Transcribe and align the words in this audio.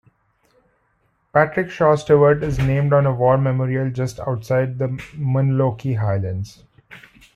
Patrick 1.31 1.69
Shaw 1.69 1.93
Stewart 1.95 2.41
is 2.43 2.57
named 2.57 2.91
on 2.91 3.05
a 3.05 3.13
war 3.13 3.37
memorial 3.37 3.91
just 3.91 4.19
outside 4.21 4.79
Munlochy 4.79 5.97
Highlands. 5.97 6.63